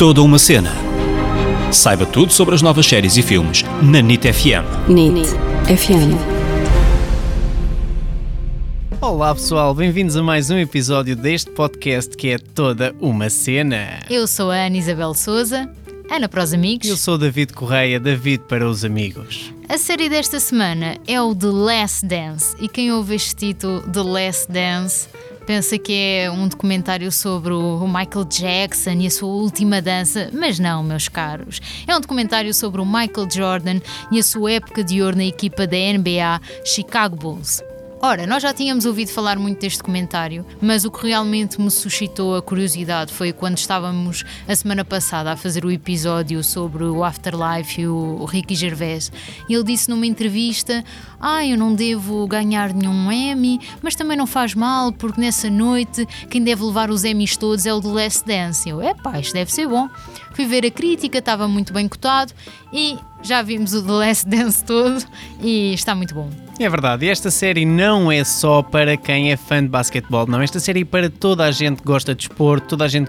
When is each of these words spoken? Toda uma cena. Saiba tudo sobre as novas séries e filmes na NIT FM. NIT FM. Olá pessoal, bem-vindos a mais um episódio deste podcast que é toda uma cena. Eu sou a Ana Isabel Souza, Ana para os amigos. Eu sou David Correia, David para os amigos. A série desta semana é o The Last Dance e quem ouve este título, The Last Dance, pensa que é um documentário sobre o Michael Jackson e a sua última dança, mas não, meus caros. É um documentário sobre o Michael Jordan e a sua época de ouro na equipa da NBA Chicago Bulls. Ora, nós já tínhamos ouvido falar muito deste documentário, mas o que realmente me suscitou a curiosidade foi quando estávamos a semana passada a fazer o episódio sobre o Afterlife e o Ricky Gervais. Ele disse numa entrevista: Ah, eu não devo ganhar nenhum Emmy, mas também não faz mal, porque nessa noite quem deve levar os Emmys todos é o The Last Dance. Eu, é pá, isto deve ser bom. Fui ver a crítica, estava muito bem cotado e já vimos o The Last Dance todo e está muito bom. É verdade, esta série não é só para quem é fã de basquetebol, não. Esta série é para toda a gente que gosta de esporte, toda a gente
Toda 0.00 0.22
uma 0.22 0.38
cena. 0.38 0.72
Saiba 1.70 2.06
tudo 2.06 2.32
sobre 2.32 2.54
as 2.54 2.62
novas 2.62 2.86
séries 2.86 3.18
e 3.18 3.22
filmes 3.22 3.62
na 3.82 4.00
NIT 4.00 4.32
FM. 4.32 4.88
NIT 4.88 5.28
FM. 5.66 6.16
Olá 8.98 9.34
pessoal, 9.34 9.74
bem-vindos 9.74 10.16
a 10.16 10.22
mais 10.22 10.48
um 10.48 10.56
episódio 10.56 11.14
deste 11.14 11.50
podcast 11.50 12.16
que 12.16 12.30
é 12.30 12.38
toda 12.38 12.96
uma 12.98 13.28
cena. 13.28 13.98
Eu 14.08 14.26
sou 14.26 14.50
a 14.50 14.64
Ana 14.64 14.78
Isabel 14.78 15.12
Souza, 15.12 15.68
Ana 16.10 16.30
para 16.30 16.44
os 16.44 16.54
amigos. 16.54 16.88
Eu 16.88 16.96
sou 16.96 17.18
David 17.18 17.52
Correia, 17.52 18.00
David 18.00 18.44
para 18.48 18.66
os 18.66 18.86
amigos. 18.86 19.52
A 19.68 19.76
série 19.76 20.08
desta 20.08 20.40
semana 20.40 20.96
é 21.06 21.20
o 21.20 21.34
The 21.34 21.46
Last 21.46 22.06
Dance 22.06 22.56
e 22.58 22.68
quem 22.70 22.90
ouve 22.90 23.16
este 23.16 23.36
título, 23.36 23.82
The 23.82 24.00
Last 24.00 24.50
Dance, 24.50 25.08
pensa 25.46 25.78
que 25.78 25.92
é 25.92 26.30
um 26.30 26.48
documentário 26.48 27.10
sobre 27.10 27.52
o 27.52 27.86
Michael 27.86 28.24
Jackson 28.24 28.92
e 28.92 29.06
a 29.06 29.10
sua 29.10 29.28
última 29.28 29.80
dança, 29.80 30.30
mas 30.32 30.58
não, 30.58 30.82
meus 30.82 31.08
caros. 31.08 31.60
É 31.86 31.96
um 31.96 32.00
documentário 32.00 32.52
sobre 32.54 32.80
o 32.80 32.86
Michael 32.86 33.30
Jordan 33.30 33.80
e 34.10 34.18
a 34.18 34.22
sua 34.22 34.52
época 34.52 34.84
de 34.84 35.02
ouro 35.02 35.16
na 35.16 35.24
equipa 35.24 35.66
da 35.66 35.76
NBA 35.76 36.40
Chicago 36.64 37.16
Bulls. 37.16 37.69
Ora, 38.02 38.26
nós 38.26 38.42
já 38.42 38.54
tínhamos 38.54 38.86
ouvido 38.86 39.10
falar 39.10 39.38
muito 39.38 39.60
deste 39.60 39.80
documentário, 39.80 40.46
mas 40.58 40.86
o 40.86 40.90
que 40.90 41.06
realmente 41.06 41.60
me 41.60 41.70
suscitou 41.70 42.34
a 42.34 42.40
curiosidade 42.40 43.12
foi 43.12 43.30
quando 43.30 43.58
estávamos 43.58 44.24
a 44.48 44.56
semana 44.56 44.82
passada 44.86 45.30
a 45.30 45.36
fazer 45.36 45.66
o 45.66 45.70
episódio 45.70 46.42
sobre 46.42 46.84
o 46.84 47.04
Afterlife 47.04 47.82
e 47.82 47.86
o 47.86 48.24
Ricky 48.24 48.54
Gervais. 48.54 49.12
Ele 49.50 49.62
disse 49.62 49.90
numa 49.90 50.06
entrevista: 50.06 50.82
Ah, 51.20 51.44
eu 51.44 51.58
não 51.58 51.74
devo 51.74 52.26
ganhar 52.26 52.72
nenhum 52.72 53.12
Emmy, 53.12 53.60
mas 53.82 53.94
também 53.94 54.16
não 54.16 54.26
faz 54.26 54.54
mal, 54.54 54.92
porque 54.92 55.20
nessa 55.20 55.50
noite 55.50 56.06
quem 56.30 56.42
deve 56.42 56.64
levar 56.64 56.88
os 56.88 57.04
Emmys 57.04 57.36
todos 57.36 57.66
é 57.66 57.74
o 57.74 57.82
The 57.82 57.88
Last 57.88 58.26
Dance. 58.26 58.66
Eu, 58.66 58.80
é 58.80 58.94
pá, 58.94 59.20
isto 59.20 59.34
deve 59.34 59.52
ser 59.52 59.68
bom. 59.68 59.90
Fui 60.32 60.46
ver 60.46 60.64
a 60.64 60.70
crítica, 60.70 61.18
estava 61.18 61.46
muito 61.46 61.70
bem 61.70 61.86
cotado 61.86 62.32
e 62.72 62.96
já 63.22 63.42
vimos 63.42 63.72
o 63.74 63.82
The 63.82 63.92
Last 63.92 64.28
Dance 64.28 64.64
todo 64.64 65.02
e 65.40 65.74
está 65.74 65.94
muito 65.94 66.14
bom. 66.14 66.28
É 66.58 66.68
verdade, 66.68 67.08
esta 67.08 67.30
série 67.30 67.64
não 67.64 68.12
é 68.12 68.22
só 68.22 68.62
para 68.62 68.94
quem 68.94 69.32
é 69.32 69.36
fã 69.36 69.62
de 69.62 69.68
basquetebol, 69.70 70.26
não. 70.26 70.42
Esta 70.42 70.60
série 70.60 70.82
é 70.82 70.84
para 70.84 71.08
toda 71.08 71.44
a 71.44 71.50
gente 71.50 71.78
que 71.78 71.86
gosta 71.86 72.14
de 72.14 72.24
esporte, 72.24 72.68
toda 72.68 72.84
a 72.84 72.88
gente 72.88 73.08